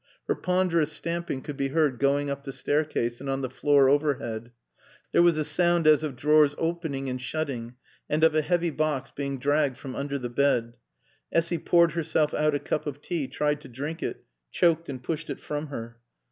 Her 0.27 0.33
ponderous 0.33 0.91
stamping 0.91 1.41
could 1.43 1.57
be 1.57 1.67
heard 1.67 1.99
going 1.99 2.31
up 2.31 2.43
the 2.43 2.51
staircase 2.51 3.21
and 3.21 3.29
on 3.29 3.41
the 3.41 3.51
floor 3.51 3.87
overhead. 3.87 4.51
There 5.11 5.21
was 5.21 5.37
a 5.37 5.45
sound 5.45 5.85
as 5.85 6.01
of 6.03 6.15
drawers 6.15 6.55
opening 6.57 7.07
and 7.07 7.21
shutting 7.21 7.75
and 8.09 8.23
of 8.23 8.33
a 8.33 8.41
heavy 8.41 8.71
box 8.71 9.11
being 9.11 9.37
dragged 9.37 9.77
from 9.77 9.95
under 9.95 10.17
the 10.17 10.27
bed. 10.27 10.73
Essy 11.31 11.59
poured 11.59 11.91
herself 11.91 12.33
out 12.33 12.55
a 12.55 12.59
cup 12.59 12.87
of 12.87 12.99
tea, 12.99 13.27
tried 13.27 13.61
to 13.61 13.67
drink 13.67 14.01
it, 14.01 14.23
choked 14.49 14.89
and 14.89 15.03
pushed 15.03 15.29
it 15.29 15.39
from 15.39 15.67
her. 15.67 15.99